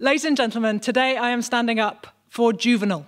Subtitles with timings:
[0.00, 3.04] Ladies and gentlemen, today I am standing up for Juvenal.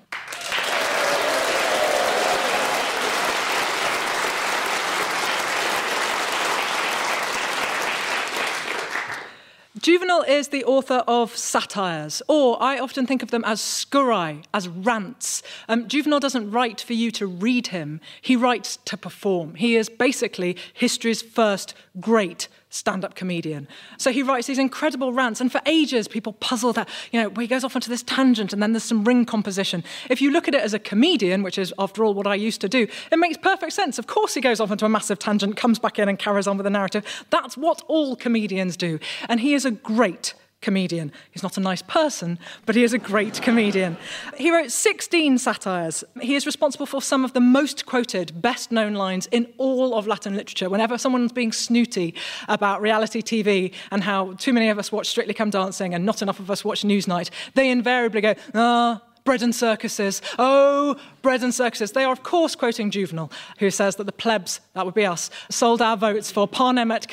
[9.79, 14.67] Juvenal is the author of satires, or I often think of them as scurrai, as
[14.67, 15.45] rants.
[15.69, 19.55] Um, Juvenal doesn't write for you to read him, he writes to perform.
[19.55, 23.69] He is basically history's first great stand up comedian.
[23.99, 27.47] So he writes these incredible rants, and for ages, people puzzle that, you know, he
[27.47, 29.85] goes off onto this tangent and then there's some ring composition.
[30.09, 32.61] If you look at it as a comedian, which is, after all, what I used
[32.63, 33.99] to do, it makes perfect sense.
[33.99, 36.57] Of course, he goes off into a massive tangent, comes back in, and carries on
[36.57, 37.05] with the narrative.
[37.31, 39.01] That's what all comedians do.
[39.29, 41.13] And he is a great comedian.
[41.31, 43.97] He's not a nice person, but he is a great comedian.
[44.37, 46.05] He wrote 16 satires.
[46.21, 50.07] He is responsible for some of the most quoted, best known lines in all of
[50.07, 50.69] Latin literature.
[50.69, 52.15] Whenever someone's being snooty
[52.49, 56.23] about reality TV and how too many of us watch Strictly Come Dancing and not
[56.23, 60.21] enough of us watch Newsnight, they invariably go, ah, bread and circuses.
[60.41, 61.93] Oh, bread and circuses.
[61.93, 65.31] They are, of course, quoting Juvenal, who says that the plebs, that would be us,
[65.49, 67.07] sold our votes for panem et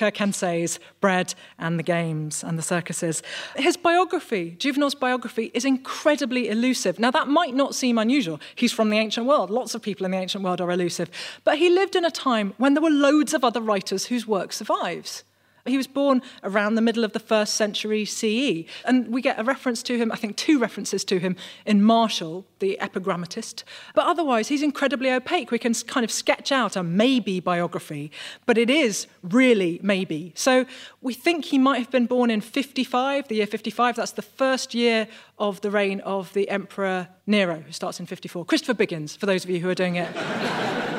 [0.99, 3.21] bread and the games and the circuses.
[3.55, 6.97] His biography, Juvenal's biography, is incredibly elusive.
[6.97, 8.39] Now, that might not seem unusual.
[8.55, 9.51] He's from the ancient world.
[9.51, 11.11] Lots of people in the ancient world are elusive.
[11.43, 14.53] But he lived in a time when there were loads of other writers whose work
[14.53, 15.23] survives.
[15.67, 18.65] He was born around the middle of the first century CE.
[18.85, 22.45] And we get a reference to him, I think two references to him in Martial,
[22.59, 23.63] the epigrammatist.
[23.93, 25.51] But otherwise, he's incredibly opaque.
[25.51, 28.11] We can kind of sketch out a maybe biography,
[28.45, 30.33] but it is really maybe.
[30.35, 30.65] So
[31.01, 33.95] we think he might have been born in 55, the year 55.
[33.95, 38.45] That's the first year of the reign of the Emperor Nero, who starts in 54.
[38.45, 40.09] Christopher Biggins, for those of you who are doing it.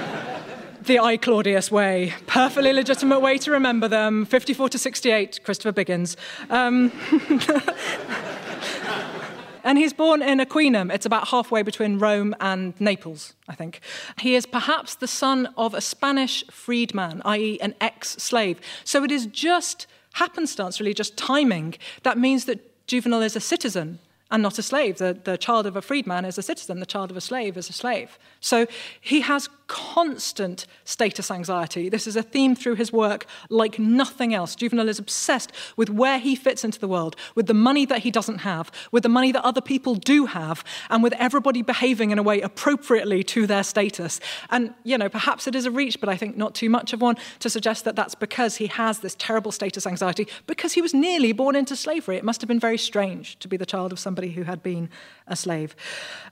[0.89, 2.15] the I Claudius way.
[2.27, 4.25] Perfectly legitimate way to remember them.
[4.25, 6.17] 54 to 68, Christopher Biggins.
[6.49, 6.91] Um,
[9.65, 10.91] and he's born in Aquinum.
[10.91, 13.81] It's about halfway between Rome and Naples, I think.
[14.19, 18.59] He is perhaps the son of a Spanish freedman, i.e., an ex slave.
[18.85, 21.75] So it is just happenstance, really, just timing.
[22.03, 23.99] That means that Juvenal is a citizen
[24.31, 24.99] and not a slave.
[24.99, 27.71] The, the child of a freedman is a citizen, the child of a slave is
[27.71, 28.19] a slave.
[28.41, 28.67] So
[29.01, 31.89] he has constant status anxiety.
[31.89, 34.55] This is a theme through his work like nothing else.
[34.55, 38.11] Juvenal is obsessed with where he fits into the world, with the money that he
[38.11, 42.19] doesn't have, with the money that other people do have, and with everybody behaving in
[42.19, 44.21] a way appropriately to their status.
[44.51, 47.03] And, you know, perhaps it is a reach, but I think not too much of
[47.03, 50.95] one to suggest that that's because he has this terrible status anxiety, because he was
[50.95, 52.17] nearly born into slavery.
[52.17, 54.91] It must have been very strange to be the child of somebody who had been
[55.27, 55.77] a slave.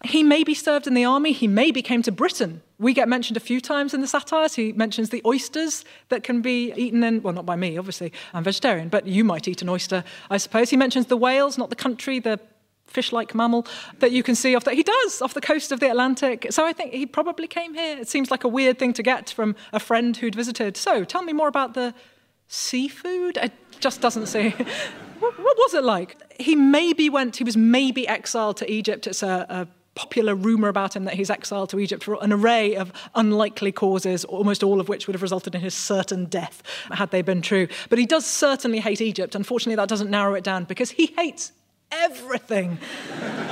[0.04, 3.40] He maybe served in the army, he maybe came to Britain we get mentioned a
[3.40, 4.54] few times in the satires.
[4.54, 8.44] He mentions the oysters that can be eaten in, well, not by me, obviously, I'm
[8.44, 10.70] vegetarian, but you might eat an oyster, I suppose.
[10.70, 12.38] He mentions the whales, not the country, the
[12.86, 13.66] fish like mammal
[13.98, 16.46] that you can see off that he does, off the coast of the Atlantic.
[16.50, 17.98] So I think he probably came here.
[17.98, 20.76] It seems like a weird thing to get from a friend who'd visited.
[20.76, 21.94] So tell me more about the
[22.48, 23.38] seafood.
[23.38, 24.50] It just doesn't see.
[25.18, 26.20] what, what, was it like?
[26.40, 29.06] He maybe went, he was maybe exiled to Egypt.
[29.06, 32.76] It's a, a popular rumour about him that he's exiled to Egypt for an array
[32.76, 37.10] of unlikely causes, almost all of which would have resulted in his certain death had
[37.10, 37.66] they been true.
[37.88, 39.34] But he does certainly hate Egypt.
[39.34, 41.52] Unfortunately, that doesn't narrow it down because he hates
[41.90, 42.78] everything.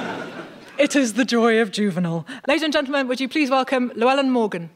[0.79, 2.27] it is the joy of Juvenal.
[2.47, 4.71] Ladies and gentlemen, would you please welcome Llewellyn Morgan?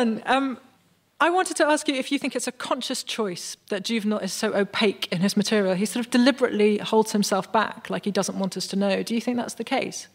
[0.00, 0.58] Llewellyn, um,
[1.20, 4.32] I wanted to ask you if you think it's a conscious choice that Juvenal is
[4.32, 5.74] so opaque in his material.
[5.74, 9.02] He sort of deliberately holds himself back, like he doesn't want us to know.
[9.02, 10.08] Do you think that's the case?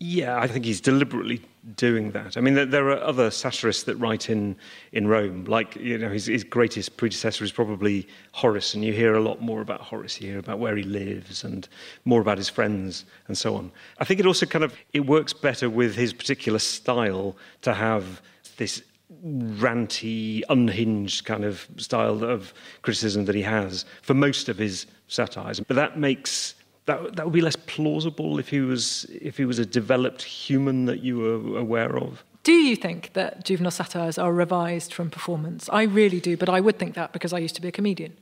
[0.00, 1.42] Yeah, I think he's deliberately
[1.76, 2.36] doing that.
[2.36, 4.56] I mean, there, there are other satirists that write in,
[4.90, 5.44] in Rome.
[5.44, 9.40] Like, you know, his, his greatest predecessor is probably Horace, and you hear a lot
[9.40, 10.20] more about Horace.
[10.20, 11.68] You hear about where he lives and
[12.04, 13.70] more about his friends and so on.
[14.00, 18.20] I think it also kind of it works better with his particular style to have
[18.56, 18.82] this
[19.24, 25.60] ranty, unhinged kind of style of criticism that he has for most of his satires.
[25.60, 26.54] But that makes
[26.86, 30.86] that that would be less plausible if he was if he was a developed human
[30.86, 32.24] that you were aware of.
[32.42, 35.68] Do you think that Juvenal's satires are revised from performance?
[35.72, 38.16] I really do, but I would think that because I used to be a comedian.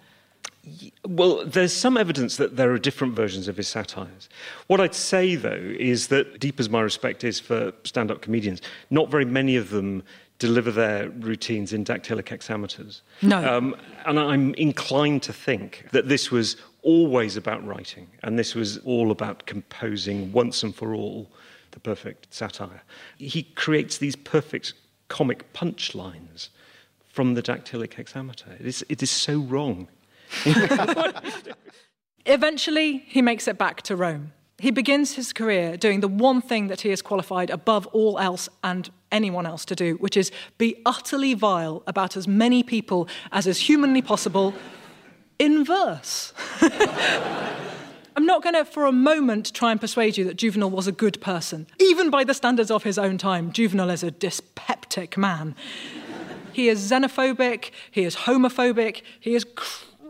[1.06, 4.28] Well, there's some evidence that there are different versions of his satires.
[4.66, 8.60] What I'd say, though, is that deep as my respect is for stand up comedians,
[8.90, 10.02] not very many of them
[10.40, 13.02] deliver their routines in dactylic hexameters.
[13.22, 13.56] No.
[13.56, 13.76] Um,
[14.06, 19.12] and I'm inclined to think that this was always about writing, and this was all
[19.12, 21.30] about composing once and for all
[21.70, 22.82] the perfect satire.
[23.18, 24.72] He creates these perfect
[25.08, 26.48] comic punchlines
[27.06, 28.56] from the dactylic hexameter.
[28.58, 29.88] It is, it is so wrong.
[32.26, 34.32] Eventually, he makes it back to Rome.
[34.58, 38.48] He begins his career doing the one thing that he is qualified above all else
[38.62, 43.46] and anyone else to do, which is be utterly vile about as many people as
[43.46, 44.54] is humanly possible
[45.38, 46.32] in verse.
[48.16, 50.92] I'm not going to, for a moment, try and persuade you that Juvenal was a
[50.92, 51.66] good person.
[51.78, 55.54] Even by the standards of his own time, Juvenal is a dyspeptic man.
[56.52, 59.46] He is xenophobic, he is homophobic, he is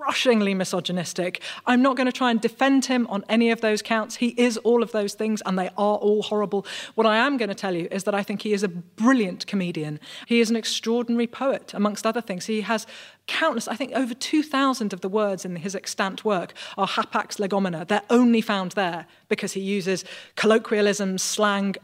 [0.00, 1.42] crushingly misogynistic.
[1.66, 4.16] I'm not going to try and defend him on any of those counts.
[4.16, 6.66] He is all of those things, and they are all horrible.
[6.94, 9.46] What I am going to tell you is that I think he is a brilliant
[9.46, 10.00] comedian.
[10.24, 12.46] He is an extraordinary poet, amongst other things.
[12.46, 12.86] He has
[13.26, 17.86] countless, I think over 2,000 of the words in his extant work are hapax legomena.
[17.86, 20.02] They're only found there because he uses
[20.34, 21.76] colloquialisms, slang,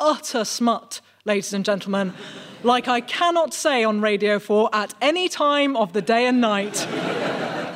[0.00, 2.14] utter smut ladies and gentlemen,
[2.62, 6.86] like I cannot say on Radio 4 at any time of the day and night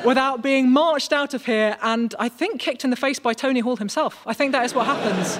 [0.05, 3.59] without being marched out of here and I think kicked in the face by Tony
[3.59, 4.21] Hall himself.
[4.25, 5.39] I think that is what happens.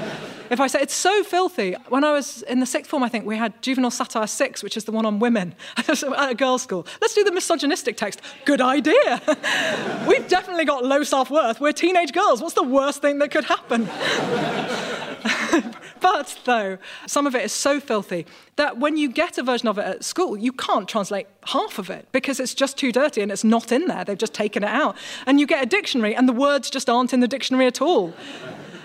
[0.50, 3.25] If I say it's so filthy, when I was in the sixth form, I think
[3.25, 6.85] we had Juvenal Satire 6, which is the one on women at a girls' school.
[7.01, 8.21] Let's do the misogynistic text.
[8.45, 9.21] Good idea.
[10.07, 11.59] We've definitely got low self worth.
[11.59, 12.41] We're teenage girls.
[12.41, 13.89] What's the worst thing that could happen?
[16.05, 19.79] but, though, some of it is so filthy that when you get a version of
[19.79, 23.31] it at school, you can't translate half of it because it's just too dirty and
[23.31, 24.05] it's not in there.
[24.05, 24.95] They've just taken it out.
[25.25, 28.13] And you get a dictionary and the words just aren't in the dictionary at all.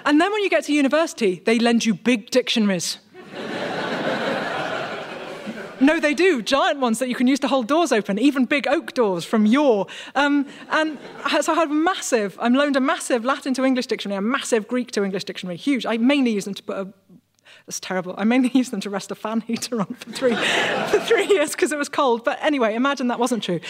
[0.07, 2.97] And then when you get to university, they lend you big dictionaries.
[5.83, 6.43] No, they do.
[6.43, 9.47] Giant ones that you can use to hold doors open, even big oak doors from
[9.47, 9.87] your.
[10.15, 10.99] Um, and
[11.41, 14.91] so I had massive, I'm loaned a massive Latin to English dictionary, a massive Greek
[14.93, 15.87] to English dictionary, huge.
[15.87, 16.93] I mainly use them to put a
[17.67, 18.15] that's terrible.
[18.17, 21.53] I mainly used them to rest a fan heater on for three, for three years
[21.53, 22.25] because it was cold.
[22.25, 23.61] But anyway, imagine that wasn't true.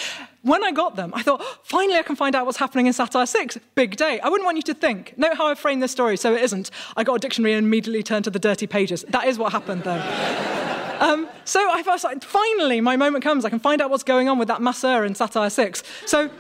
[0.42, 3.26] When I got them, I thought, finally I can find out what's happening in Satire
[3.26, 3.58] 6.
[3.74, 4.20] Big day.
[4.20, 5.14] I wouldn't want you to think.
[5.16, 6.70] Note how I framed this story so it isn't.
[6.96, 9.04] I got a dictionary and immediately turned to the dirty pages.
[9.08, 10.56] That is what happened, though.
[11.00, 13.46] Um, so I was like, finally, my moment comes.
[13.46, 15.82] I can find out what's going on with that masseur in Satire 6.
[16.04, 16.30] So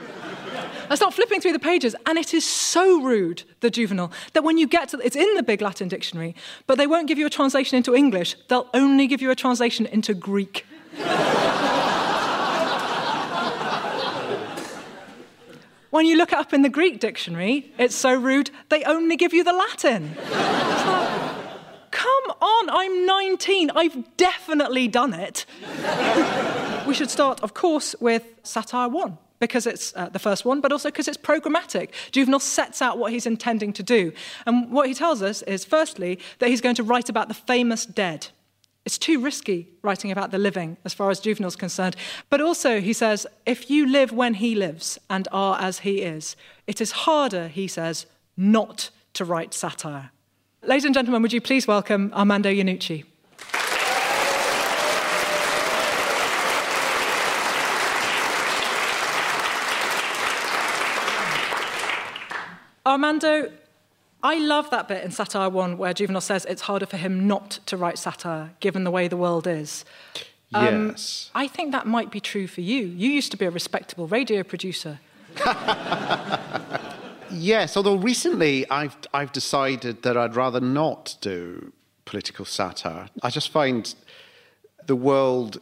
[0.90, 4.58] I start flipping through the pages, and it is so rude, the Juvenal, that when
[4.58, 6.34] you get to it's in the big Latin dictionary,
[6.66, 8.34] but they won't give you a translation into English.
[8.48, 10.66] They'll only give you a translation into Greek.
[15.90, 19.32] when you look it up in the Greek dictionary, it's so rude, they only give
[19.32, 20.16] you the Latin.
[21.92, 23.70] Come on, I'm 19.
[23.76, 25.46] I've definitely done it.
[26.88, 30.70] we should start, of course, with Satire 1 because it's uh, the first one, but
[30.70, 31.90] also because it's programmatic.
[32.12, 34.12] Juvenal sets out what he's intending to do.
[34.46, 37.84] And what he tells us is, firstly, that he's going to write about the famous
[37.84, 38.28] dead.
[38.84, 41.96] It's too risky writing about the living as far as Juvenal's concerned.
[42.28, 46.36] But also, he says, if you live when he lives and are as he is,
[46.66, 50.10] it is harder, he says, not to write satire.
[50.62, 53.04] Ladies and gentlemen, would you please welcome Armando Iannucci?
[62.86, 63.50] Armando,
[64.22, 67.58] I love that bit in Satire 1 where Juvenal says it's harder for him not
[67.66, 69.84] to write satire given the way the world is.
[70.52, 71.30] Um, yes.
[71.34, 72.84] I think that might be true for you.
[72.84, 75.00] You used to be a respectable radio producer.
[77.30, 81.72] yes, although recently I've, I've decided that I'd rather not do
[82.04, 83.08] political satire.
[83.22, 83.94] I just find
[84.86, 85.60] the world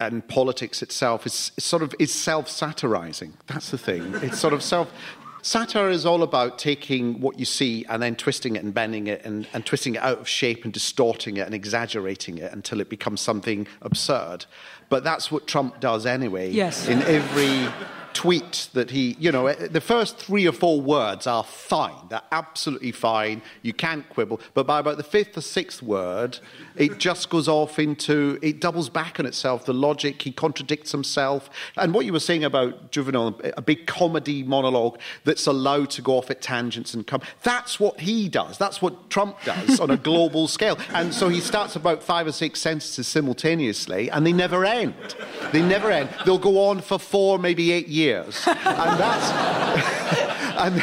[0.00, 3.34] and politics itself is, is sort of is self-satirizing.
[3.46, 4.14] That's the thing.
[4.16, 4.90] It's sort of self
[5.44, 9.26] Satire is all about taking what you see and then twisting it and bending it
[9.26, 12.88] and, and twisting it out of shape and distorting it and exaggerating it until it
[12.88, 14.46] becomes something absurd.
[14.88, 16.50] But that's what Trump does anyway.
[16.50, 16.88] Yes.
[16.88, 17.68] In every
[18.14, 22.08] tweet that he, you know, the first three or four words are fine.
[22.08, 23.42] They're absolutely fine.
[23.60, 24.40] You can't quibble.
[24.54, 26.38] But by about the fifth or sixth word,
[26.76, 31.50] it just goes off into, it doubles back on itself, the logic, he contradicts himself.
[31.76, 36.16] And what you were saying about Juvenal, a big comedy monologue that's allowed to go
[36.16, 38.56] off at tangents and come, that's what he does.
[38.58, 40.78] That's what Trump does on a global scale.
[40.94, 44.73] And so he starts about five or six sentences simultaneously, and they never end.
[45.52, 46.08] They never end.
[46.24, 48.42] They'll go on for four, maybe eight years years.
[48.46, 49.28] and that's.
[50.58, 50.82] and,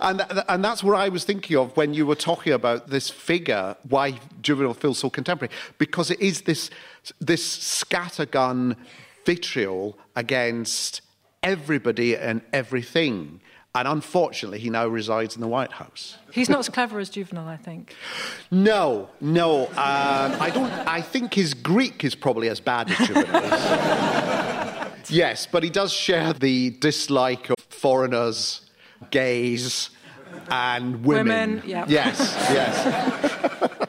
[0.00, 3.76] and, and that's what I was thinking of when you were talking about this figure,
[3.88, 6.70] why Juvenal feels so contemporary, because it is this,
[7.20, 8.76] this scattergun
[9.24, 11.02] vitriol against
[11.42, 13.40] everybody and everything.
[13.74, 16.18] And unfortunately, he now resides in the White House.
[16.30, 17.96] He's not as clever as Juvenal, I think.
[18.50, 19.66] No, no.
[19.68, 20.70] Um, I don't.
[20.70, 23.50] I think his Greek is probably as bad as Juvenal's.
[25.10, 28.60] yes, but he does share the dislike of foreigners,
[29.10, 29.88] gays,
[30.50, 31.26] and women.
[31.26, 31.86] Women, yeah.
[31.88, 32.18] Yes,
[32.50, 33.88] yes.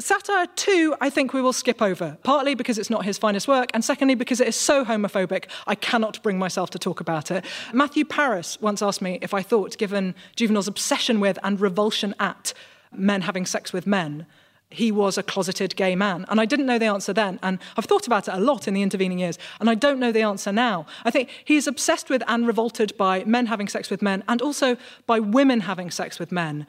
[0.00, 3.70] Satire 2, I think we will skip over, partly because it's not his finest work,
[3.74, 7.44] and secondly because it is so homophobic, I cannot bring myself to talk about it.
[7.72, 12.54] Matthew Parris once asked me if I thought, given Juvenal's obsession with and revulsion at
[12.92, 14.26] men having sex with men,
[14.70, 16.24] he was a closeted gay man.
[16.28, 17.40] And I didn't know the answer then.
[17.42, 19.36] And I've thought about it a lot in the intervening years.
[19.58, 20.86] And I don't know the answer now.
[21.04, 24.76] I think he's obsessed with and revolted by men having sex with men and also
[25.06, 26.66] by women having sex with men.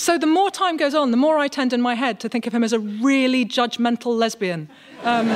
[0.00, 2.46] So the more time goes on, the more I tend in my head to think
[2.46, 4.70] of him as a really judgmental lesbian.
[5.04, 5.28] Um,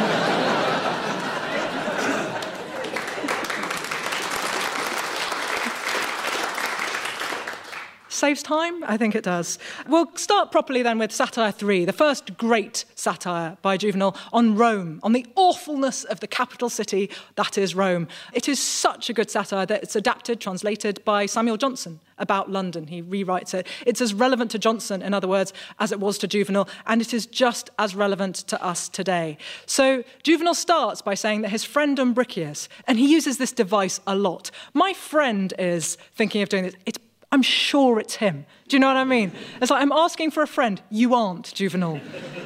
[8.14, 8.82] saves time?
[8.84, 9.58] I think it does.
[9.88, 15.00] We'll start properly then with Satire 3, the first great satire by Juvenal on Rome,
[15.02, 18.08] on the awfulness of the capital city that is Rome.
[18.32, 22.86] It is such a good satire that it's adapted, translated by Samuel Johnson about London.
[22.86, 23.66] He rewrites it.
[23.86, 27.12] It's as relevant to Johnson, in other words, as it was to Juvenal, and it
[27.12, 29.36] is just as relevant to us today.
[29.66, 34.14] So Juvenal starts by saying that his friend Umbricius, and he uses this device a
[34.14, 34.50] lot.
[34.72, 36.74] My friend is thinking of doing this.
[36.86, 36.98] It's
[37.34, 38.46] I'm sure it's him.
[38.68, 39.32] Do you know what I mean?
[39.60, 40.80] It's like I'm asking for a friend.
[40.88, 42.00] You aren't, Juvenal.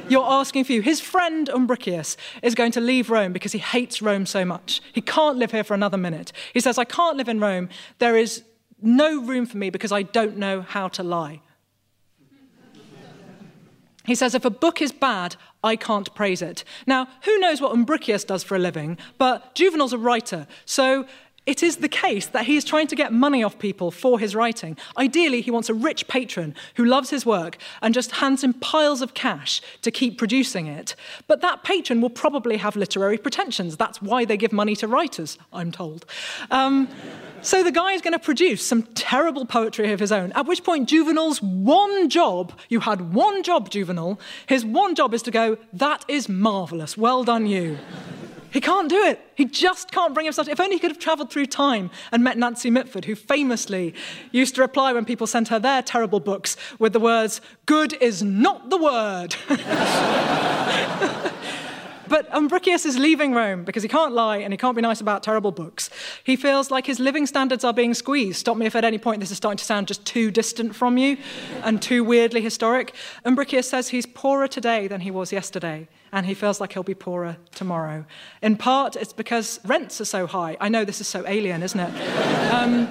[0.09, 0.81] You're asking for you.
[0.81, 4.81] His friend Umbricius is going to leave Rome because he hates Rome so much.
[4.91, 6.31] He can't live here for another minute.
[6.55, 7.69] He says, I can't live in Rome.
[7.99, 8.41] There is
[8.81, 11.41] no room for me because I don't know how to lie.
[14.05, 16.63] He says, if a book is bad, I can't praise it.
[16.87, 20.47] Now, who knows what Umbricius does for a living, but Juvenal's a writer.
[20.65, 21.05] So
[21.49, 24.35] it is the case that he is trying to get money off people for his
[24.35, 24.77] writing.
[24.99, 29.01] Ideally, he wants a rich patron who loves his work and just hands him piles
[29.01, 30.95] of cash to keep producing it.
[31.25, 33.77] But that patron will probably have literary pretensions.
[33.77, 36.05] That's why they give money to writers, I'm told.
[36.51, 36.87] Um,
[37.41, 40.63] so the guy is going to produce some terrible poetry of his own, at which
[40.63, 45.57] point Juvenal's one job, you had one job, Juvenal, his one job is to go,
[45.73, 47.79] That is marvellous, well done, you.
[48.51, 49.19] He can't do it.
[49.35, 50.47] He just can't bring himself.
[50.47, 53.93] To, if only he could have travelled through time and met Nancy Mitford, who famously
[54.31, 58.23] used to reply when people sent her their terrible books with the words, Good is
[58.23, 59.35] not the word.
[62.09, 65.21] But Umbricius is leaving Rome because he can't lie and he can't be nice about
[65.21, 65.91] terrible books.
[66.23, 68.39] He feels like his living standards are being squeezed.
[68.39, 70.97] Stop me if at any point this is starting to sound just too distant from
[70.97, 71.17] you
[71.63, 72.95] and too weirdly historic.
[73.25, 76.95] Umbricius says he's poorer today than he was yesterday and he feels like he'll be
[76.95, 78.05] poorer tomorrow.
[78.41, 80.57] In part, it's because rents are so high.
[80.59, 82.51] I know this is so alien, isn't it?
[82.51, 82.87] Um,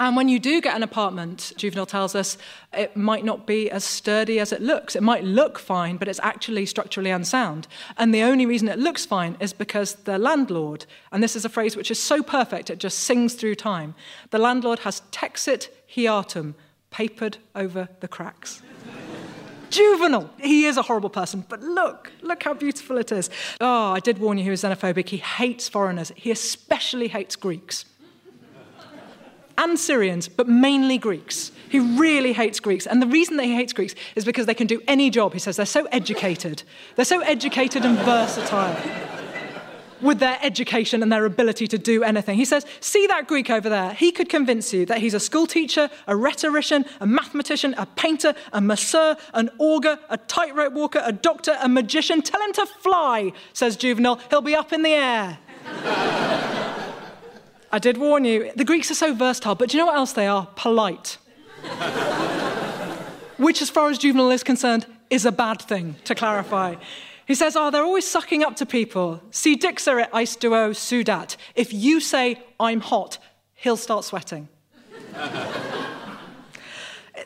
[0.00, 2.38] and when you do get an apartment, Juvenal tells us,
[2.72, 4.96] it might not be as sturdy as it looks.
[4.96, 7.68] It might look fine, but it's actually structurally unsound.
[7.98, 11.50] And the only reason it looks fine is because the landlord, and this is a
[11.50, 13.94] phrase which is so perfect, it just sings through time,
[14.30, 16.54] the landlord has texit hiatum,
[16.90, 18.62] papered over the cracks.
[19.68, 20.30] Juvenal.
[20.40, 23.28] He is a horrible person, but look, look how beautiful it is.
[23.60, 25.10] Oh, I did warn you he was xenophobic.
[25.10, 26.10] He hates foreigners.
[26.16, 27.84] He especially hates Greeks
[29.60, 31.52] and Syrians, but mainly Greeks.
[31.68, 32.86] He really hates Greeks.
[32.86, 35.34] And the reason that he hates Greeks is because they can do any job.
[35.34, 36.62] He says they're so educated.
[36.96, 38.76] They're so educated and versatile
[40.00, 42.36] with their education and their ability to do anything.
[42.36, 43.92] He says, See that Greek over there?
[43.92, 48.34] He could convince you that he's a school teacher, a rhetorician, a mathematician, a painter,
[48.54, 52.22] a masseur, an augur, a tightrope walker, a doctor, a magician.
[52.22, 54.20] Tell him to fly, says Juvenal.
[54.30, 55.38] He'll be up in the air.
[57.72, 58.50] I did warn you.
[58.56, 60.48] The Greeks are so versatile, but do you know what else they are?
[60.56, 61.18] Polite.
[63.36, 66.76] Which, as far as Juvenal is concerned, is a bad thing, to clarify.
[67.26, 69.22] He says, Oh, they're always sucking up to people.
[69.30, 71.36] Si dixeris aestuo sudat.
[71.54, 73.18] If you say, I'm hot,
[73.54, 74.48] he'll start sweating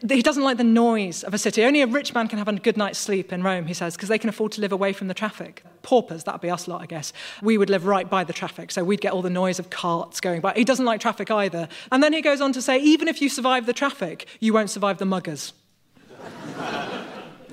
[0.08, 1.64] he doesn't like the noise of a city.
[1.64, 4.08] Only a rich man can have a good night's sleep in Rome, he says, because
[4.08, 5.62] they can afford to live away from the traffic.
[5.84, 7.12] Paupers, that'd be us lot, I guess.
[7.40, 10.20] We would live right by the traffic, so we'd get all the noise of carts
[10.20, 10.54] going by.
[10.56, 11.68] He doesn't like traffic either.
[11.92, 14.70] And then he goes on to say, even if you survive the traffic, you won't
[14.70, 15.52] survive the muggers.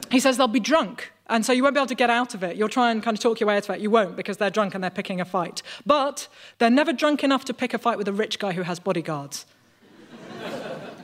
[0.10, 2.44] he says they'll be drunk, and so you won't be able to get out of
[2.44, 2.56] it.
[2.56, 3.82] You'll try and kind of talk your way out of it.
[3.82, 5.62] You won't because they're drunk and they're picking a fight.
[5.86, 8.80] But they're never drunk enough to pick a fight with a rich guy who has
[8.80, 9.46] bodyguards.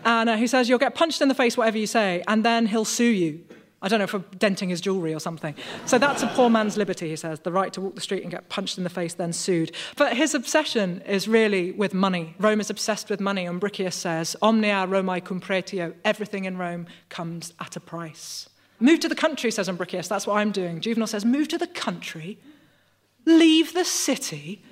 [0.03, 2.67] And uh, he says, You'll get punched in the face, whatever you say, and then
[2.67, 3.47] he'll sue you.
[3.81, 5.53] I don't know, for denting his jewellery or something.
[5.86, 8.31] So that's a poor man's liberty, he says, the right to walk the street and
[8.31, 9.72] get punched in the face, then sued.
[9.96, 12.36] But his obsession is really with money.
[12.39, 13.46] Rome is obsessed with money.
[13.46, 18.50] Umbricius says, Omnia Romae cum pretio, everything in Rome comes at a price.
[18.79, 20.81] Move to the country, says Umbricius, that's what I'm doing.
[20.81, 22.39] Juvenal says, move to the country,
[23.25, 24.63] leave the city,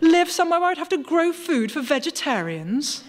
[0.00, 3.02] live somewhere where I'd have to grow food for vegetarians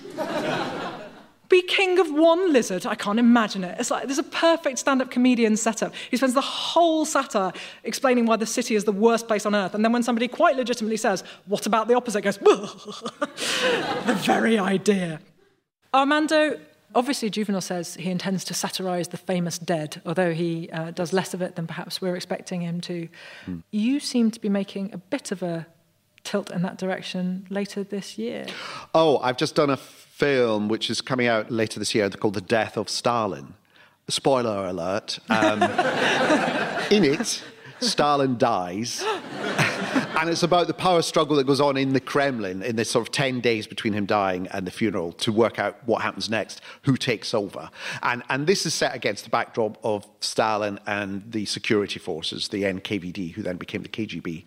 [1.49, 2.85] be king of one lizard.
[2.85, 3.77] I can't imagine it.
[3.79, 5.93] It's like there's a perfect stand up comedian setup.
[6.09, 7.51] He spends the whole satire
[7.83, 9.75] explaining why the city is the worst place on earth.
[9.75, 12.21] And then when somebody quite legitimately says, What about the opposite?
[12.21, 15.19] goes, The very idea.
[15.93, 16.59] Armando,
[16.95, 21.33] obviously, Juvenal says he intends to satirize the famous dead, although he uh, does less
[21.33, 23.07] of it than perhaps we're expecting him to.
[23.45, 23.59] Hmm.
[23.69, 25.67] You seem to be making a bit of a
[26.23, 28.45] tilt in that direction later this year.
[28.95, 29.77] Oh, I've just done a
[30.23, 33.55] film which is coming out later this year called The Death of Stalin.
[34.07, 35.19] Spoiler alert.
[35.29, 35.61] Um,
[36.91, 37.43] in it,
[37.81, 39.03] Stalin dies.
[40.15, 43.07] And it's about the power struggle that goes on in the Kremlin in this sort
[43.07, 46.61] of 10 days between him dying and the funeral to work out what happens next,
[46.83, 47.69] who takes over.
[48.01, 52.63] And, and this is set against the backdrop of Stalin and the security forces, the
[52.63, 54.43] NKVD, who then became the KGB.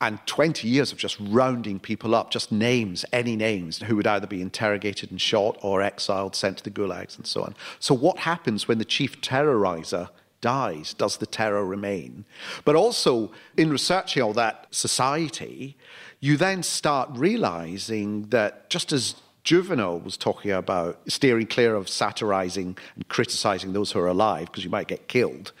[0.00, 4.26] And 20 years of just rounding people up, just names, any names, who would either
[4.26, 7.54] be interrogated and shot or exiled, sent to the gulags, and so on.
[7.78, 10.10] So, what happens when the chief terrorizer
[10.44, 12.26] dies, does the terror remain?
[12.66, 15.74] But also, in researching all that society,
[16.20, 22.76] you then start realizing that just as Juvenal was talking about steering clear of satirizing
[22.94, 25.52] and criticizing those who are alive because you might get killed.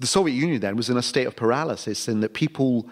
[0.00, 2.90] The Soviet Union then was in a state of paralysis in that people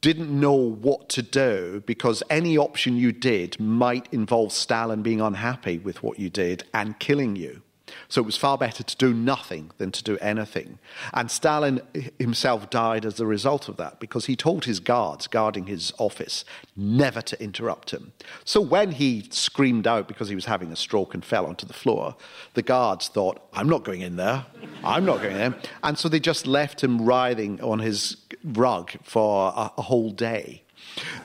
[0.00, 5.78] didn't know what to do because any option you did might involve Stalin being unhappy
[5.78, 7.60] with what you did and killing you.
[8.08, 10.78] So it was far better to do nothing than to do anything.
[11.12, 11.80] And Stalin
[12.18, 16.44] himself died as a result of that because he told his guards guarding his office
[16.76, 18.12] never to interrupt him.
[18.44, 21.72] So when he screamed out because he was having a stroke and fell onto the
[21.72, 22.16] floor,
[22.54, 24.46] the guards thought, I'm not going in there.
[24.84, 25.54] I'm not going in.
[25.82, 30.62] And so they just left him writhing on his rug for a, a whole day.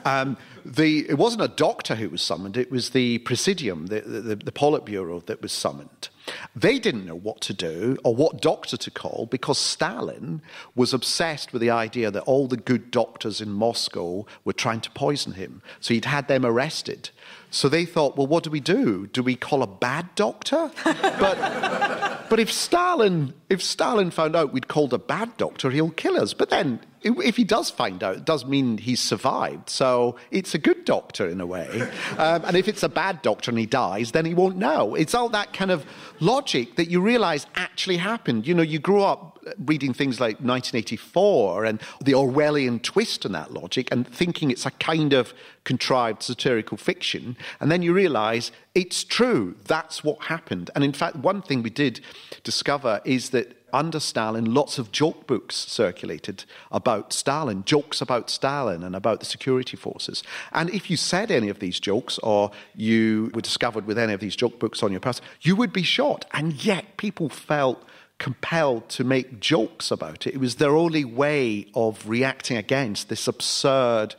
[0.04, 4.36] Um, the, it wasn't a doctor who was summoned, it was the Presidium, the, the,
[4.36, 6.08] the Politburo, that was summoned.
[6.56, 10.42] They didn't know what to do or what doctor to call because Stalin
[10.74, 14.90] was obsessed with the idea that all the good doctors in Moscow were trying to
[14.90, 15.62] poison him.
[15.80, 17.10] So he'd had them arrested.
[17.50, 19.06] So they thought, well, what do we do?
[19.06, 20.70] Do we call a bad doctor?
[20.84, 26.20] but, but if Stalin, if Stalin found out we'd called a bad doctor, he'll kill
[26.20, 26.34] us.
[26.34, 29.68] But then if he does find out, it does mean he's survived.
[29.68, 31.88] So it's a good doctor in a way.
[32.14, 34.94] Um, and if it's a bad doctor and he dies, then he won't know.
[34.94, 35.84] It's all that kind of
[36.20, 38.46] logic that you realize actually happened.
[38.46, 43.52] You know, you grew up reading things like 1984 and the Orwellian twist in that
[43.52, 47.36] logic and thinking it's a kind of contrived satirical fiction.
[47.60, 49.56] And then you realize it's true.
[49.64, 50.70] That's what happened.
[50.74, 52.00] And in fact, one thing we did
[52.42, 58.82] discover is that under Stalin, lots of joke books circulated about Stalin, jokes about Stalin
[58.82, 60.22] and about the security forces.
[60.52, 64.20] And if you said any of these jokes or you were discovered with any of
[64.20, 66.24] these joke books on your person, you would be shot.
[66.32, 67.82] And yet people felt
[68.18, 70.34] compelled to make jokes about it.
[70.34, 74.14] It was their only way of reacting against this absurd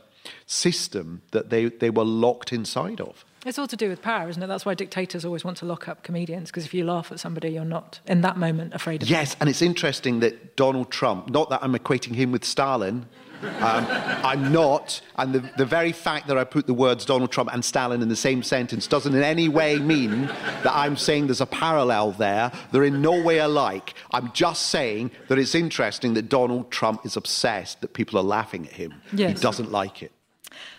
[0.45, 3.23] system that they, they were locked inside of.
[3.45, 4.47] It's all to do with power, isn't it?
[4.47, 7.49] That's why dictators always want to lock up comedians, because if you laugh at somebody,
[7.49, 9.37] you're not, in that moment, afraid of Yes, them.
[9.41, 13.05] and it's interesting that Donald Trump, not that I'm equating him with Stalin,
[13.43, 14.99] um, I'm not.
[15.17, 18.09] And the, the very fact that I put the words Donald Trump and Stalin in
[18.09, 22.51] the same sentence doesn't in any way mean that I'm saying there's a parallel there.
[22.71, 23.93] They're in no way alike.
[24.11, 28.65] I'm just saying that it's interesting that Donald Trump is obsessed that people are laughing
[28.65, 28.95] at him.
[29.13, 29.37] Yes.
[29.37, 30.11] He doesn't like it.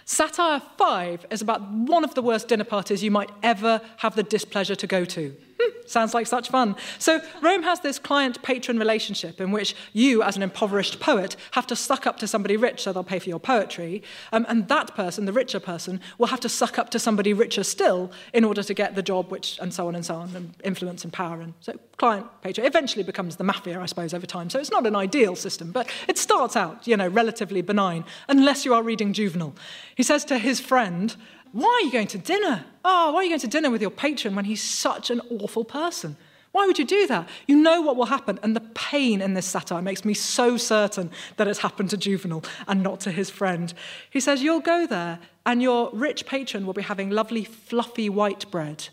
[0.08, 4.22] Satire 5 is about one of the worst dinner parties you might ever have the
[4.22, 5.34] displeasure to go to.
[5.86, 6.76] Sounds like such fun.
[6.98, 11.66] So, Rome has this client patron relationship in which you, as an impoverished poet, have
[11.68, 14.02] to suck up to somebody rich so they'll pay for your poetry.
[14.32, 17.64] Um, and that person, the richer person, will have to suck up to somebody richer
[17.64, 20.54] still in order to get the job, which, and so on and so on, and
[20.64, 21.40] influence and power.
[21.40, 24.50] And so, client patron eventually becomes the mafia, I suppose, over time.
[24.50, 28.64] So, it's not an ideal system, but it starts out, you know, relatively benign, unless
[28.64, 29.54] you are reading Juvenal.
[29.94, 31.16] He says to his friend,
[31.52, 32.64] why are you going to dinner?
[32.84, 35.64] Oh, why are you going to dinner with your patron when he's such an awful
[35.64, 36.16] person?
[36.52, 37.28] Why would you do that?
[37.46, 38.38] You know what will happen.
[38.42, 42.42] And the pain in this satire makes me so certain that it's happened to Juvenal
[42.66, 43.74] and not to his friend.
[44.08, 48.50] He says, You'll go there, and your rich patron will be having lovely, fluffy white
[48.50, 48.88] bread.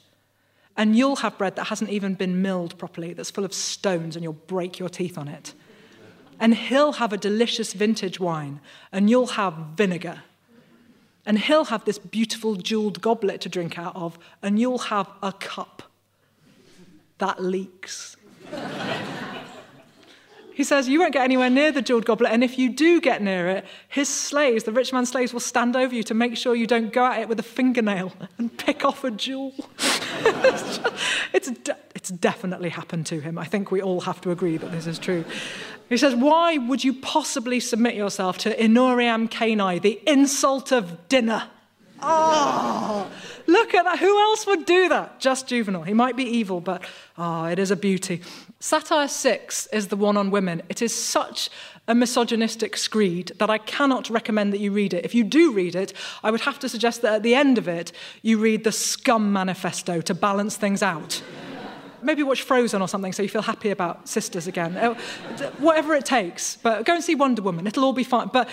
[0.75, 4.23] and you'll have bread that hasn't even been milled properly, that's full of stones, and
[4.23, 5.53] you'll break your teeth on it.
[6.39, 8.59] And he'll have a delicious vintage wine,
[8.91, 10.23] and you'll have vinegar.
[11.25, 15.31] And he'll have this beautiful jeweled goblet to drink out of, and you'll have a
[15.31, 15.83] cup
[17.19, 18.17] that leaks.
[20.53, 23.21] He says, You won't get anywhere near the jeweled goblet, and if you do get
[23.21, 26.55] near it, his slaves, the rich man's slaves, will stand over you to make sure
[26.55, 29.53] you don't go at it with a fingernail and pick off a jewel.
[31.33, 33.37] it's, de- it's definitely happened to him.
[33.37, 35.25] I think we all have to agree that this is true.
[35.89, 41.49] He says, Why would you possibly submit yourself to Iniuriam Cenae, the insult of dinner?
[42.05, 43.09] Oh,
[43.47, 43.99] look at that.
[43.99, 45.19] Who else would do that?
[45.19, 45.83] Just Juvenal.
[45.83, 46.83] He might be evil, but
[47.17, 48.21] oh, it is a beauty.
[48.63, 50.61] Satire 6 is the one on women.
[50.69, 51.49] It is such
[51.85, 55.03] a misogynistic screed that I cannot recommend that you read it.
[55.03, 55.91] If you do read it,
[56.23, 59.33] I would have to suggest that at the end of it, you read the Scum
[59.33, 61.21] Manifesto to balance things out.
[62.01, 64.77] Maybe watch Frozen or something so you feel happy about sisters again.
[64.77, 64.93] Uh,
[65.57, 66.55] whatever it takes.
[66.55, 67.67] But go and see Wonder Woman.
[67.67, 68.29] It'll all be fine.
[68.31, 68.47] But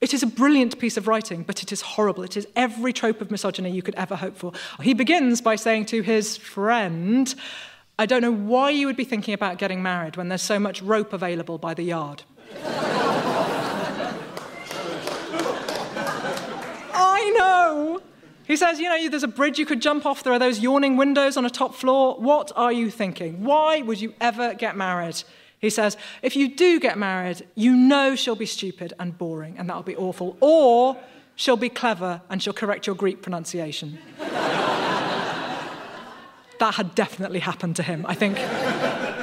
[0.00, 2.22] it is a brilliant piece of writing, but it is horrible.
[2.22, 4.52] It is every trope of misogyny you could ever hope for.
[4.80, 7.34] He begins by saying to his friend,
[8.00, 10.80] I don't know why you would be thinking about getting married when there's so much
[10.82, 12.22] rope available by the yard.
[16.94, 18.00] I know.
[18.46, 20.22] He says, You know, there's a bridge you could jump off.
[20.22, 22.14] There are those yawning windows on a top floor.
[22.20, 23.42] What are you thinking?
[23.42, 25.24] Why would you ever get married?
[25.60, 29.68] He says, if you do get married, you know she'll be stupid and boring, and
[29.68, 30.36] that'll be awful.
[30.40, 30.96] Or
[31.34, 33.98] she'll be clever and she'll correct your Greek pronunciation.
[36.58, 38.38] That had definitely happened to him, I think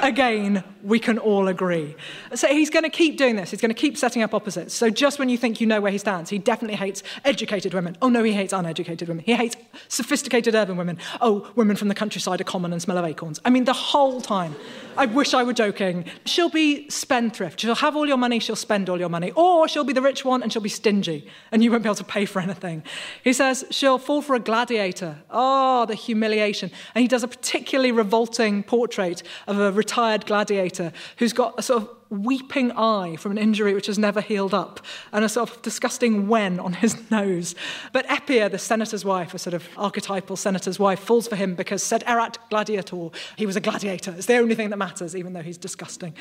[0.02, 1.96] again, we can all agree.
[2.34, 3.50] So he's going to keep doing this.
[3.50, 4.74] He's going to keep setting up opposites.
[4.74, 7.96] So just when you think you know where he stands, he definitely hates educated women.
[8.00, 9.24] Oh, no, he hates uneducated women.
[9.24, 9.56] He hates
[9.88, 10.98] sophisticated urban women.
[11.20, 13.40] Oh, women from the countryside are common and smell of acorns.
[13.44, 14.54] I mean, the whole time.
[14.96, 16.04] I wish I were joking.
[16.24, 17.60] She'll be spendthrift.
[17.60, 19.32] She'll have all your money, she'll spend all your money.
[19.32, 21.96] Or she'll be the rich one and she'll be stingy and you won't be able
[21.96, 22.82] to pay for anything.
[23.22, 25.18] He says she'll fall for a gladiator.
[25.30, 26.70] Oh, the humiliation.
[26.94, 31.82] And he does a particularly revolting portrait of a retired gladiator who's got a sort
[31.82, 34.80] of weeping eye from an injury which has never healed up
[35.12, 37.54] and a sort of disgusting wen on his nose.
[37.92, 41.84] But Eppia, the senator's wife, a sort of archetypal senator's wife, falls for him because
[41.84, 44.12] said erat gladiator, he was a gladiator.
[44.16, 46.14] It's the only thing that matters, even though he's disgusting.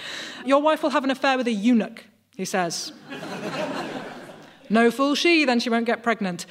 [0.46, 2.06] Your wife will have an affair with a eunuch,
[2.38, 2.94] he says.
[4.70, 6.46] no fool she, then she won't get pregnant.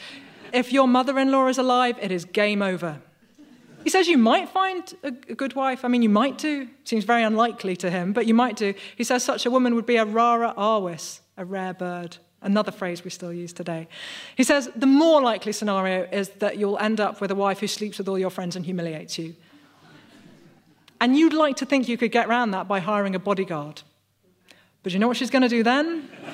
[0.53, 3.01] If your mother in law is alive, it is game over.
[3.85, 5.85] He says you might find a, good wife.
[5.85, 6.69] I mean, you might do.
[6.85, 8.73] Seems very unlikely to him, but you might do.
[8.97, 12.17] He says such a woman would be a rara avis, a rare bird.
[12.41, 13.87] Another phrase we still use today.
[14.37, 17.67] He says the more likely scenario is that you'll end up with a wife who
[17.67, 19.35] sleeps with all your friends and humiliates you.
[21.01, 23.83] And you'd like to think you could get around that by hiring a bodyguard.
[24.83, 26.09] But you know what she's going to do then?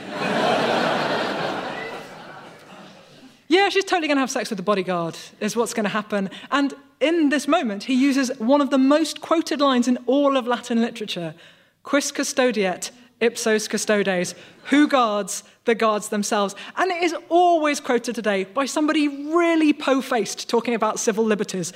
[3.49, 6.31] yeah, she's totally going to have sex with the bodyguard, is what's going to happen.
[6.53, 10.47] And in this moment, he uses one of the most quoted lines in all of
[10.47, 11.35] Latin literature
[11.83, 14.35] Quis custodiet ipsos custodes,
[14.65, 16.55] who guards the guards themselves.
[16.77, 21.73] And it is always quoted today by somebody really po faced talking about civil liberties.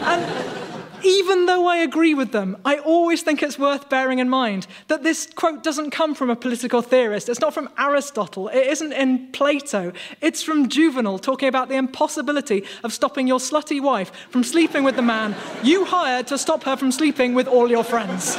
[0.00, 0.73] And
[1.04, 5.02] even though I agree with them, I always think it's worth bearing in mind that
[5.02, 7.28] this quote doesn't come from a political theorist.
[7.28, 8.48] It's not from Aristotle.
[8.48, 9.92] It isn't in Plato.
[10.20, 14.96] It's from Juvenal talking about the impossibility of stopping your slutty wife from sleeping with
[14.96, 18.36] the man you hired to stop her from sleeping with all your friends.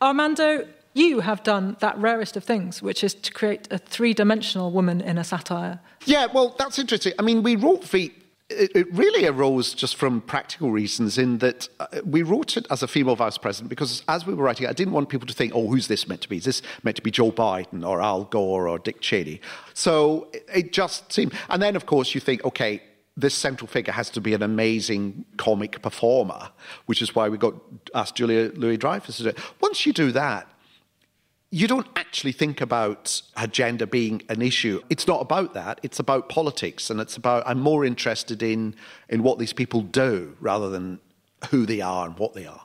[0.00, 4.70] Armando you have done that rarest of things, which is to create a three dimensional
[4.70, 5.80] woman in a satire.
[6.04, 7.12] Yeah, well, that's interesting.
[7.18, 11.86] I mean, we wrote Veep it, really arose just from practical reasons in that uh,
[12.04, 14.72] we wrote it as a female vice president because as we were writing it, I
[14.72, 16.36] didn't want people to think, oh, who's this meant to be?
[16.36, 19.40] Is this meant to be Joe Biden or Al Gore or Dick Cheney?
[19.74, 21.34] So it, it just seemed.
[21.50, 22.82] And then, of course, you think, okay,
[23.16, 26.50] this central figure has to be an amazing comic performer,
[26.84, 27.54] which is why we got
[27.94, 29.38] asked Julia Louis Dreyfus to do it.
[29.60, 30.46] Once you do that,
[31.50, 34.80] you don't actually think about gender being an issue.
[34.90, 35.80] It's not about that.
[35.82, 38.74] It's about politics, and it's about I'm more interested in
[39.08, 41.00] in what these people do rather than
[41.50, 42.62] who they are and what they are.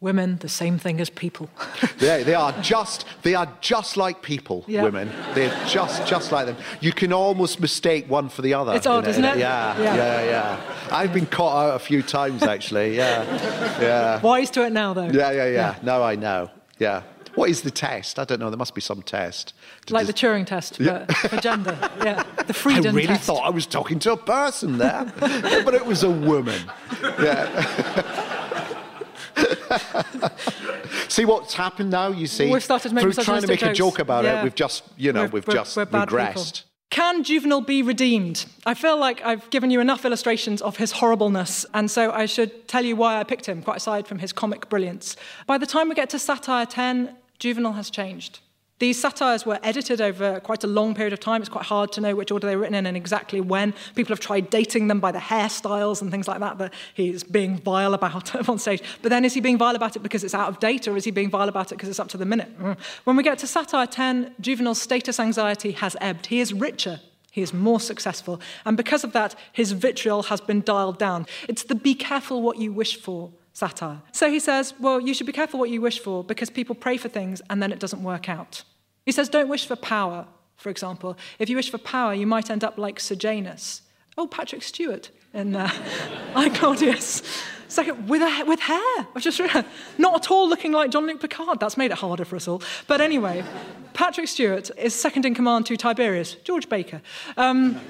[0.00, 1.48] Women, the same thing as people.
[1.98, 4.64] they, they are just they are just like people.
[4.66, 4.82] Yeah.
[4.82, 6.56] Women, they're just just like them.
[6.80, 8.74] You can almost mistake one for the other.
[8.74, 9.38] It's odd, isn't it?
[9.38, 10.88] Yeah, yeah, yeah, yeah.
[10.90, 12.96] I've been caught out a few times actually.
[12.96, 13.22] Yeah,
[13.80, 14.20] yeah.
[14.20, 15.08] Wise to it now, though.
[15.08, 15.50] Yeah, yeah, yeah.
[15.50, 15.74] yeah.
[15.82, 16.50] No, I know.
[16.78, 17.02] Yeah.
[17.34, 18.18] What is the test?
[18.18, 18.48] I don't know.
[18.50, 19.54] There must be some test.
[19.90, 21.06] Like the Turing test yeah.
[21.06, 21.76] for, for, gender.
[22.04, 23.24] Yeah, the freedom I really test.
[23.24, 26.60] thought I was talking to a person there, but it was a woman.
[27.02, 28.10] Yeah.
[31.08, 32.08] see what's happened now?
[32.08, 33.72] You see, we've started through trying to make jokes.
[33.72, 34.40] a joke about yeah.
[34.40, 34.44] it.
[34.44, 36.34] We've just, you know, we're, we've we're, just we're regressed.
[36.34, 36.70] People.
[36.90, 38.44] Can Juvenal be redeemed?
[38.66, 42.68] I feel like I've given you enough illustrations of his horribleness, and so I should
[42.68, 45.16] tell you why I picked him, quite aside from his comic brilliance.
[45.46, 48.40] By the time we get to Satire 10, Juvenal has changed.
[48.80, 51.40] These satires were edited over quite a long period of time.
[51.40, 53.72] It's quite hard to know which order they were written in and exactly when.
[53.94, 57.56] People have tried dating them by the hairstyles and things like that, that he's being
[57.58, 58.82] vile about on stage.
[59.00, 61.04] But then is he being vile about it because it's out of date, or is
[61.04, 62.58] he being vile about it because it's up to the minute?
[62.58, 62.76] Mm.
[63.04, 66.26] When we get to Satire 10, Juvenal's status anxiety has ebbed.
[66.26, 67.00] He is richer.
[67.30, 68.40] He is more successful.
[68.64, 71.26] And because of that, his vitriol has been dialed down.
[71.48, 74.02] It's the be careful what you wish for satire.
[74.12, 76.98] So he says, well, you should be careful what you wish for because people pray
[76.98, 78.64] for things and then it doesn't work out.
[79.06, 81.16] He says, don't wish for power, for example.
[81.38, 83.82] If you wish for power, you might end up like Sejanus.
[84.18, 85.70] Oh, Patrick Stewart in uh,
[86.34, 87.22] I, Claudius.
[87.68, 89.06] Second, with, a, with hair.
[89.14, 89.66] I've just realized.
[89.98, 91.58] Not at all looking like Jean-Luc Picard.
[91.60, 92.62] That's made it harder for us all.
[92.86, 93.44] But anyway,
[93.94, 97.02] Patrick Stewart is second in command to Tiberius, George Baker.
[97.36, 97.80] Um,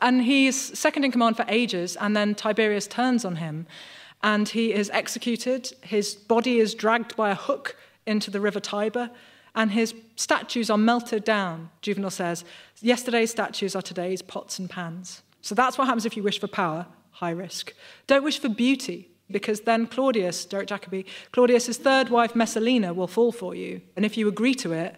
[0.00, 3.66] and he's second in command for ages, and then Tiberius turns on him
[4.22, 5.72] and he is executed.
[5.82, 9.10] His body is dragged by a hook into the river Tiber,
[9.54, 12.44] and his statues are melted down, Juvenal says.
[12.80, 15.22] Yesterday's statues are today's pots and pans.
[15.42, 17.74] So that's what happens if you wish for power, high risk.
[18.06, 23.32] Don't wish for beauty, because then Claudius, Derek Jacobi, Claudius's third wife, Messalina, will fall
[23.32, 23.80] for you.
[23.96, 24.96] And if you agree to it,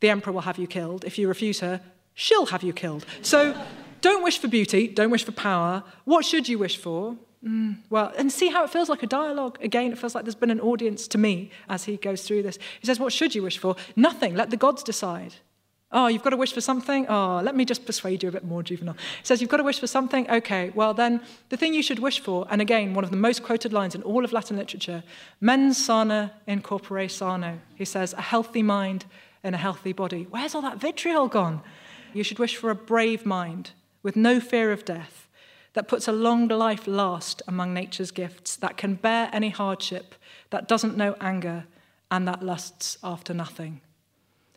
[0.00, 1.04] the emperor will have you killed.
[1.04, 1.80] If you refuse her,
[2.14, 3.06] she'll have you killed.
[3.22, 3.58] So
[4.02, 5.82] don't wish for beauty, don't wish for power.
[6.04, 7.16] What should you wish for?
[7.44, 9.58] Mm, well, and see how it feels like a dialogue.
[9.62, 12.58] Again, it feels like there's been an audience to me as he goes through this.
[12.80, 13.76] He says, What should you wish for?
[13.94, 14.34] Nothing.
[14.34, 15.34] Let the gods decide.
[15.92, 17.06] Oh, you've got to wish for something?
[17.08, 18.94] Oh, let me just persuade you a bit more, Juvenal.
[18.94, 20.28] He says, You've got to wish for something?
[20.28, 21.20] Okay, well, then
[21.50, 24.02] the thing you should wish for, and again, one of the most quoted lines in
[24.02, 25.04] all of Latin literature
[25.40, 27.60] mens sana in corpore sano.
[27.76, 29.04] He says, A healthy mind
[29.44, 30.26] in a healthy body.
[30.30, 31.62] Where's all that vitriol gone?
[32.12, 33.70] You should wish for a brave mind
[34.02, 35.25] with no fear of death
[35.76, 40.14] that puts a long life last among nature's gifts, that can bear any hardship,
[40.48, 41.66] that doesn't know anger,
[42.10, 43.82] and that lusts after nothing.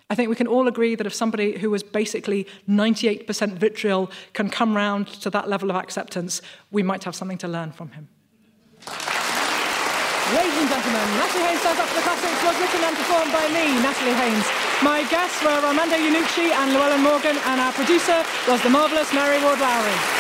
[0.10, 3.28] I think we can all agree that if somebody who was basically 98%
[3.60, 7.74] vitriol can come round to that level of acceptance, we might have something to learn
[7.74, 8.08] from him.
[8.88, 13.46] Ladies and gentlemen, Natalie Haynes Stands Up for the Classics was written and performed by
[13.52, 14.48] me, Natalie Haynes.
[14.82, 19.44] My guests were Armando Iannucci and Llewellyn Morgan, and our producer was the marvellous Mary
[19.44, 20.19] Ward Lowry.